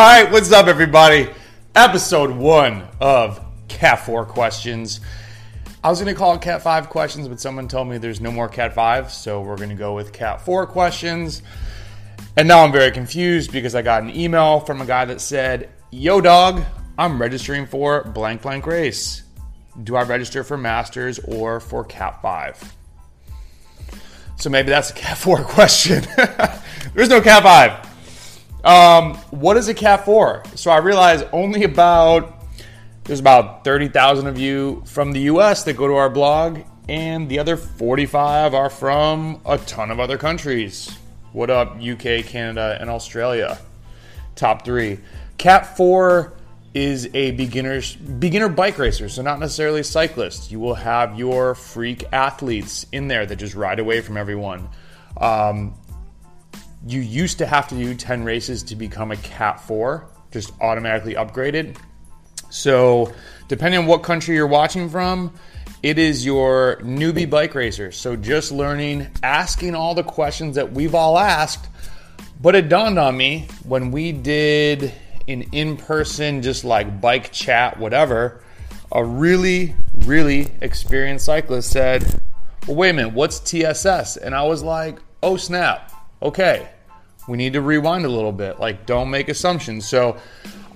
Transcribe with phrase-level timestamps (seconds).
[0.00, 1.30] right, what's up, everybody?
[1.76, 4.98] Episode one of Cat 4 Questions.
[5.84, 8.32] I was going to call it Cat 5 Questions, but someone told me there's no
[8.32, 11.42] more Cat 5, so we're going to go with Cat 4 Questions.
[12.36, 15.70] And now I'm very confused because I got an email from a guy that said,
[15.92, 16.64] Yo, dog,
[16.98, 19.22] I'm registering for blank blank race.
[19.84, 22.76] Do I register for Masters or for Cat 5?
[24.38, 26.04] So maybe that's a Cat 4 question.
[26.94, 27.93] There's no Cat 5.
[28.64, 30.42] Um, what is a Cat 4?
[30.54, 32.42] So I realize only about,
[33.04, 37.38] there's about 30,000 of you from the US that go to our blog, and the
[37.38, 40.96] other 45 are from a ton of other countries.
[41.32, 43.58] What up, UK, Canada, and Australia?
[44.34, 44.98] Top three.
[45.36, 46.32] Cat 4
[46.72, 50.50] is a beginner's beginner bike racer, so not necessarily cyclists.
[50.50, 54.68] You will have your freak athletes in there that just ride away from everyone.
[55.18, 55.74] Um,
[56.86, 61.14] you used to have to do 10 races to become a Cat 4, just automatically
[61.14, 61.76] upgraded.
[62.50, 63.12] So,
[63.48, 65.34] depending on what country you're watching from,
[65.82, 67.90] it is your newbie bike racer.
[67.90, 71.68] So, just learning, asking all the questions that we've all asked.
[72.40, 74.92] But it dawned on me when we did
[75.26, 78.42] an in person, just like bike chat, whatever,
[78.92, 82.20] a really, really experienced cyclist said,
[82.66, 84.16] Well, wait a minute, what's TSS?
[84.18, 85.90] And I was like, Oh, snap.
[86.22, 86.68] Okay,
[87.28, 88.60] we need to rewind a little bit.
[88.60, 89.86] Like, don't make assumptions.
[89.86, 90.16] So,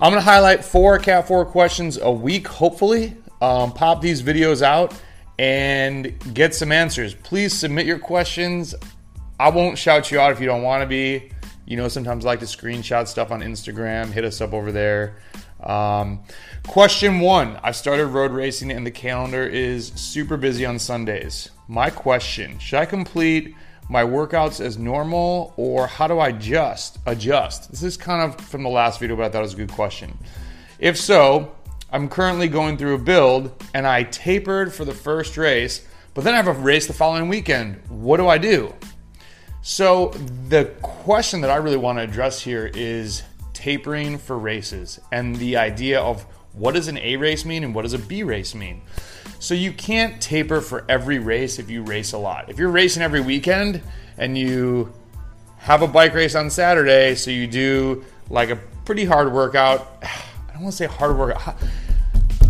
[0.00, 3.16] I'm going to highlight four Cat 4 questions a week, hopefully.
[3.40, 4.94] Um, pop these videos out
[5.40, 7.14] and get some answers.
[7.14, 8.76] Please submit your questions.
[9.40, 11.32] I won't shout you out if you don't want to be.
[11.66, 14.12] You know, sometimes I like to screenshot stuff on Instagram.
[14.12, 15.18] Hit us up over there.
[15.62, 16.20] Um,
[16.68, 21.50] question one I started road racing and the calendar is super busy on Sundays.
[21.66, 23.56] My question Should I complete
[23.88, 27.70] my workouts as normal or how do I just adjust?
[27.70, 29.72] This is kind of from the last video, but I thought it was a good
[29.72, 30.16] question.
[30.78, 31.54] If so,
[31.90, 36.34] I'm currently going through a build and I tapered for the first race, but then
[36.34, 37.80] I have a race the following weekend.
[37.88, 38.74] What do I do?
[39.62, 40.08] So,
[40.48, 45.56] the question that I really want to address here is tapering for races and the
[45.56, 48.82] idea of what does an A race mean and what does a B race mean?
[49.40, 52.48] So you can't taper for every race if you race a lot.
[52.48, 53.80] If you're racing every weekend
[54.16, 54.92] and you
[55.58, 59.98] have a bike race on Saturday, so you do like a pretty hard workout.
[60.02, 61.56] I don't want to say hard workout.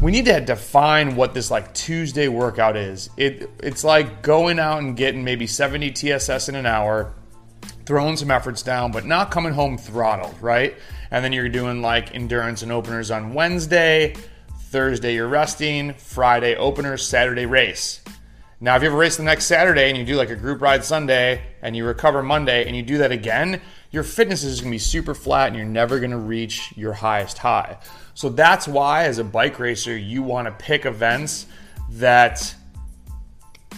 [0.00, 3.10] We need to define what this like Tuesday workout is.
[3.16, 7.12] It it's like going out and getting maybe 70 TSS in an hour,
[7.84, 10.76] throwing some efforts down, but not coming home throttled, right?
[11.10, 14.14] And then you're doing like endurance and openers on Wednesday,
[14.70, 18.02] Thursday you're resting, Friday opener, Saturday race.
[18.60, 20.60] Now, if you have a race the next Saturday and you do like a group
[20.60, 23.62] ride Sunday and you recover Monday and you do that again,
[23.92, 27.78] your fitness is to be super flat and you're never to reach your highest high.
[28.12, 31.46] So that's why, as a bike racer, you want to pick events
[31.92, 32.54] that,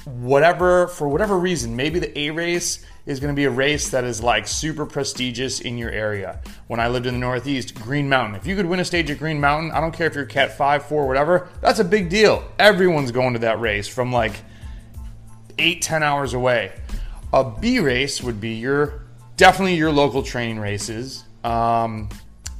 [0.06, 4.04] whatever, for whatever reason, maybe the A race is going to be a race that
[4.04, 6.40] is like super prestigious in your area.
[6.66, 8.36] When I lived in the Northeast, Green Mountain.
[8.36, 10.56] If you could win a stage at Green Mountain, I don't care if you're Cat
[10.56, 12.44] 5, 4, whatever, that's a big deal.
[12.58, 14.32] Everyone's going to that race from like
[15.58, 16.72] eight, 10 hours away.
[17.32, 19.02] A B race would be your
[19.36, 21.24] definitely your local training races.
[21.44, 22.08] Um,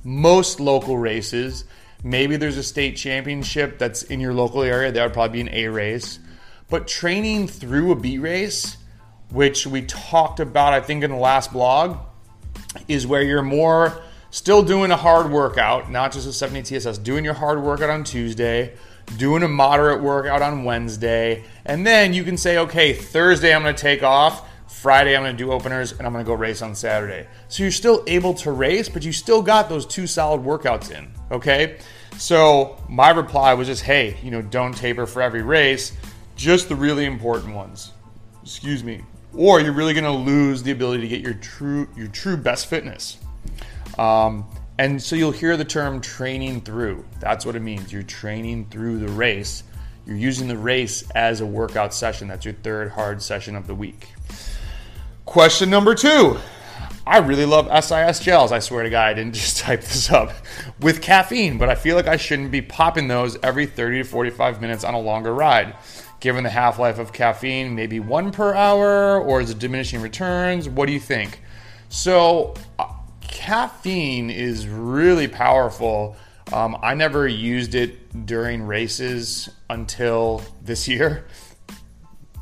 [0.04, 1.64] most local races.
[2.02, 4.90] Maybe there's a state championship that's in your local area.
[4.90, 6.18] That would probably be an A race.
[6.70, 8.76] But training through a B race
[9.30, 11.98] which we talked about, I think, in the last blog,
[12.88, 17.24] is where you're more still doing a hard workout, not just a 70 TSS, doing
[17.24, 18.74] your hard workout on Tuesday,
[19.16, 23.72] doing a moderate workout on Wednesday, and then you can say, okay, Thursday I'm to
[23.74, 24.46] take off.
[24.68, 27.26] Friday, I'm going to do openers and I'm going to go race on Saturday.
[27.48, 31.12] So you're still able to race, but you still got those two solid workouts in.
[31.30, 31.78] Okay.
[32.16, 35.92] So my reply was just, hey, you know, don't taper for every race,
[36.36, 37.92] just the really important ones.
[38.42, 39.03] Excuse me
[39.34, 42.66] or you're really going to lose the ability to get your true your true best
[42.66, 43.18] fitness.
[43.98, 44.47] Um,
[44.78, 47.04] and so you'll hear the term training through.
[47.21, 47.92] That's what it means.
[47.92, 49.62] You're training through the race.
[50.06, 52.28] You're using the race as a workout session.
[52.28, 54.09] That's your third hard session of the week.
[55.27, 56.38] Question number two.
[57.10, 58.53] I really love SIS gels.
[58.53, 60.33] I swear to God, I didn't just type this up
[60.80, 64.60] with caffeine, but I feel like I shouldn't be popping those every 30 to 45
[64.60, 65.74] minutes on a longer ride
[66.21, 70.68] given the half life of caffeine, maybe one per hour, or is it diminishing returns?
[70.68, 71.41] What do you think?
[71.89, 72.92] So, uh,
[73.22, 76.15] caffeine is really powerful.
[76.53, 81.27] Um, I never used it during races until this year.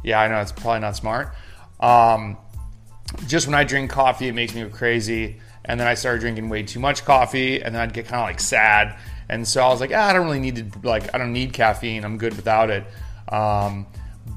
[0.04, 1.34] Yeah, I know it's probably not smart.
[1.80, 2.38] Um,
[3.26, 5.40] just when I drink coffee, it makes me go crazy.
[5.64, 8.26] and then I started drinking way too much coffee, and then I'd get kind of
[8.26, 8.98] like sad.
[9.28, 11.52] And so I was like, ah, I don't really need to like I don't need
[11.52, 12.04] caffeine.
[12.04, 12.84] I'm good without it.
[13.28, 13.86] Um,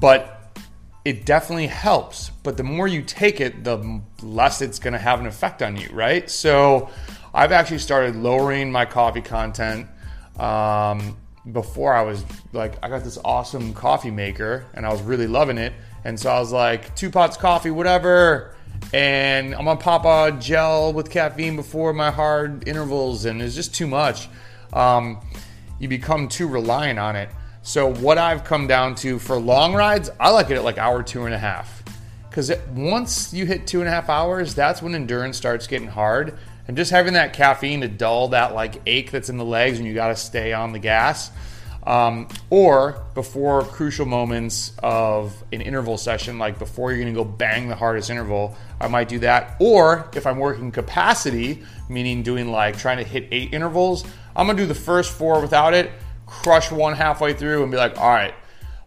[0.00, 0.58] but
[1.04, 2.30] it definitely helps.
[2.42, 5.76] But the more you take it, the less it's going to have an effect on
[5.76, 6.30] you, right?
[6.30, 6.90] So
[7.34, 9.88] I've actually started lowering my coffee content.
[10.38, 11.16] Um,
[11.50, 15.58] before I was like, I got this awesome coffee maker and I was really loving
[15.58, 15.72] it.
[16.04, 18.54] And so I was like, two pots coffee, whatever.
[18.92, 23.74] And I'm gonna pop a gel with caffeine before my hard intervals, and it's just
[23.74, 24.28] too much.
[24.72, 25.18] Um,
[25.78, 27.28] you become too reliant on it.
[27.62, 31.02] So what I've come down to for long rides, I like it at like hour
[31.02, 31.82] two and a half.
[32.28, 36.38] Because once you hit two and a half hours, that's when endurance starts getting hard.
[36.66, 39.86] And just having that caffeine to dull that like ache that's in the legs and
[39.86, 41.30] you got to stay on the gas.
[41.84, 47.24] Um, or before crucial moments of an interval session, like before you're going to go
[47.24, 49.56] bang the hardest interval, I might do that.
[49.58, 54.04] Or if I'm working capacity, meaning doing like trying to hit eight intervals,
[54.36, 55.90] I'm going to do the first four without it
[56.32, 58.34] crush one halfway through and be like, all right,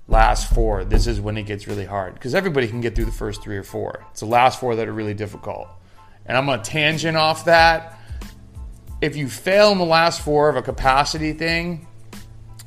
[0.08, 2.16] last four, this is when it gets really hard.
[2.16, 4.06] Because everybody can get through the first three or four.
[4.12, 5.68] It's the last four that are really difficult.
[6.26, 8.00] And I'm going to tangent off that.
[9.00, 11.88] If you fail in the last four of a capacity thing,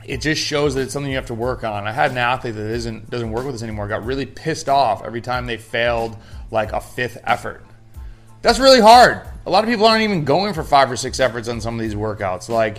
[0.08, 1.86] it just shows that it's something you have to work on.
[1.86, 3.86] I had an athlete that isn't doesn't work with us anymore.
[3.88, 6.16] Got really pissed off every time they failed
[6.50, 7.64] like a fifth effort.
[8.40, 9.28] That's really hard.
[9.46, 11.80] A lot of people aren't even going for five or six efforts on some of
[11.80, 12.48] these workouts.
[12.48, 12.78] Like,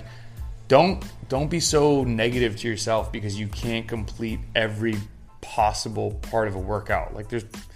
[0.68, 4.96] don't don't be so negative to yourself because you can't complete every
[5.42, 7.14] possible part of a workout.
[7.14, 7.68] Like there's if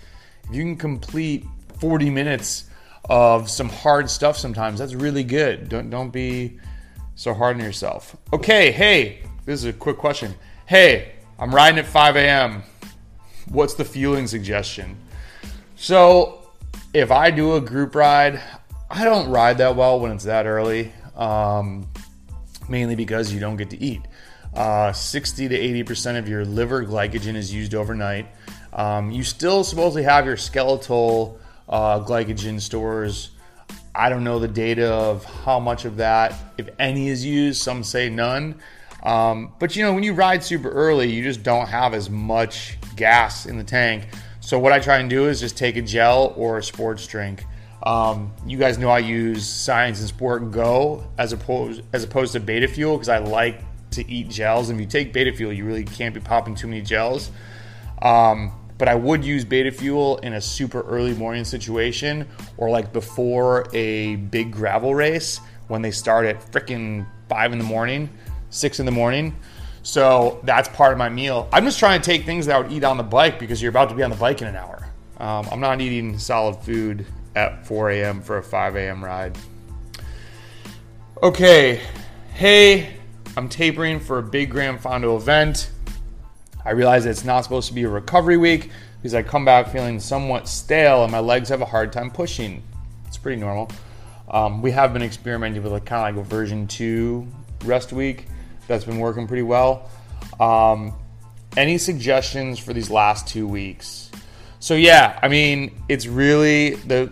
[0.51, 1.45] you can complete
[1.79, 2.65] 40 minutes
[3.09, 5.69] of some hard stuff sometimes, that's really good.
[5.69, 6.59] Don't don't be
[7.15, 8.17] so hard on yourself.
[8.33, 10.35] Okay, hey, this is a quick question.
[10.65, 12.63] Hey, I'm riding at 5 a.m.
[13.49, 14.97] What's the fueling suggestion?
[15.75, 16.47] So
[16.93, 18.41] if I do a group ride,
[18.89, 20.91] I don't ride that well when it's that early.
[21.15, 21.87] Um,
[22.69, 24.01] mainly because you don't get to eat.
[24.53, 28.27] Uh, 60 to 80% of your liver glycogen is used overnight.
[28.71, 33.31] Um, you still supposedly have your skeletal uh, glycogen stores.
[33.95, 37.61] I don't know the data of how much of that, if any, is used.
[37.61, 38.55] Some say none.
[39.03, 42.77] Um, but you know, when you ride super early, you just don't have as much
[42.95, 44.07] gas in the tank.
[44.39, 47.45] So what I try and do is just take a gel or a sports drink.
[47.83, 52.39] Um, you guys know I use Science in Sport Go as opposed as opposed to
[52.39, 53.61] Beta Fuel because I like
[53.91, 54.69] to eat gels.
[54.69, 57.29] And if you take Beta Fuel, you really can't be popping too many gels.
[58.01, 62.27] Um, but I would use Beta Fuel in a super early morning situation
[62.57, 67.65] or like before a big gravel race when they start at freaking five in the
[67.65, 68.09] morning,
[68.53, 69.35] six in the morning.
[69.81, 71.49] So that's part of my meal.
[71.51, 73.69] I'm just trying to take things that I would eat on the bike because you're
[73.69, 74.87] about to be on the bike in an hour.
[75.17, 77.05] Um, I'm not eating solid food
[77.35, 78.21] at 4 a.m.
[78.21, 79.03] for a 5 a.m.
[79.03, 79.37] ride.
[81.21, 81.81] Okay,
[82.33, 82.95] hey,
[83.35, 85.71] I'm tapering for a big Gran Fondo event.
[86.65, 89.99] I realize it's not supposed to be a recovery week because I come back feeling
[89.99, 92.63] somewhat stale and my legs have a hard time pushing.
[93.07, 93.69] It's pretty normal.
[94.29, 97.27] Um, we have been experimenting with a kind of like a version two
[97.65, 98.27] rest week
[98.67, 99.89] that's been working pretty well.
[100.39, 100.93] Um,
[101.55, 104.11] any suggestions for these last two weeks?
[104.59, 107.11] So yeah, I mean, it's really the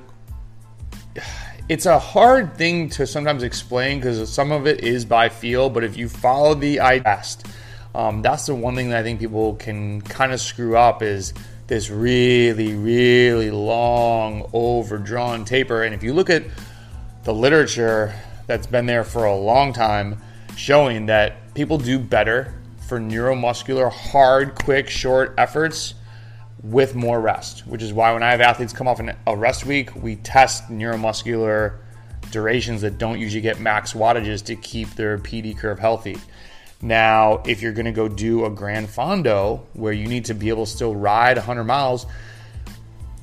[1.70, 5.84] it's a hard thing to sometimes explain because some of it is by feel, but
[5.84, 7.46] if you follow the eye test,
[7.94, 11.34] um, that's the one thing that I think people can kind of screw up is
[11.68, 15.84] this really, really long, overdrawn taper.
[15.84, 16.44] And if you look at
[17.24, 18.14] the literature
[18.48, 20.22] that's been there for a long time,
[20.56, 22.54] showing that people do better
[22.88, 25.94] for neuromuscular, hard, quick, short efforts
[26.64, 29.96] with more rest, which is why when I have athletes come off a rest week,
[29.96, 31.78] we test neuromuscular
[32.32, 36.18] durations that don't usually get max wattages to keep their PD curve healthy.
[36.82, 40.50] Now, if you're going to go do a Gran Fondo where you need to be
[40.50, 42.06] able to still ride 100 miles,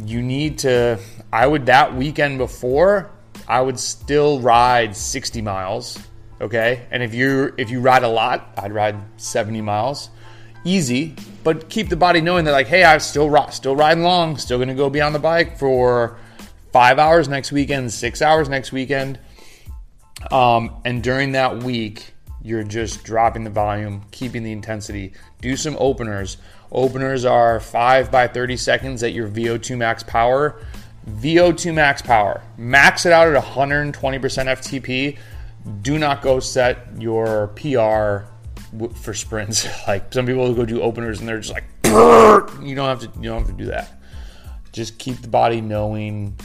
[0.05, 0.99] you need to,
[1.33, 3.11] I would that weekend before,
[3.47, 5.99] I would still ride 60 miles.
[6.40, 6.87] Okay.
[6.90, 10.11] And if you if you ride a lot, I'd ride 70 miles
[10.64, 11.14] easy,
[11.45, 14.75] but keep the body knowing that like, hey, I'm still still riding long, still gonna
[14.75, 16.18] go be on the bike for
[16.73, 19.18] five hours next weekend, six hours next weekend,
[20.30, 25.12] um, and during that week, you're just dropping the volume, keeping the intensity.
[25.40, 26.38] Do some openers.
[26.71, 30.61] Openers are five by 30 seconds at your VO2 max power.
[31.09, 32.42] VO2 max power.
[32.57, 35.18] Max it out at 120% FTP.
[35.83, 38.27] Do not go set your PR
[39.03, 39.67] for sprints.
[39.88, 43.31] Like some people go do openers and they're just like, you don't have to, you
[43.31, 44.00] don't have to do that.
[44.73, 46.37] Just keep the body knowing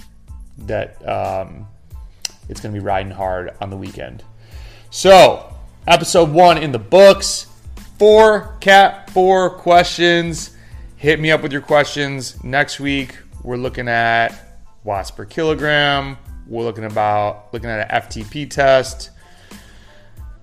[0.59, 1.67] that um,
[2.49, 4.23] it's going to be riding hard on the weekend.
[4.89, 5.53] So,
[5.87, 7.47] episode one in the books.
[7.99, 10.55] Four cat four questions.
[10.97, 12.41] Hit me up with your questions.
[12.43, 16.17] Next week, we're looking at watts per kilogram.
[16.47, 19.11] We're looking about looking at an FTP test,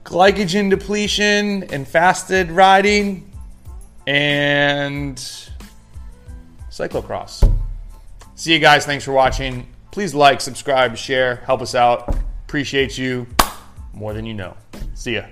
[0.04, 3.30] glycogen depletion and fasted riding,
[4.06, 5.16] and
[6.70, 7.48] cyclocross.
[8.34, 8.86] See you guys.
[8.86, 9.66] Thanks for watching.
[9.90, 12.16] Please like, subscribe, share, help us out.
[12.46, 13.26] Appreciate you
[13.92, 14.56] more than you know.
[14.94, 15.24] See ya.